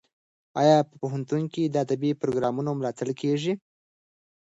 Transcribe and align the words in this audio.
ایا 0.61 0.77
په 0.89 0.93
پوهنتون 1.01 1.43
کې 1.53 1.63
د 1.67 1.75
ادبي 1.83 2.11
پروګرامونو 2.21 2.69
ملاتړ 2.79 3.07
کیږي؟ 3.21 3.53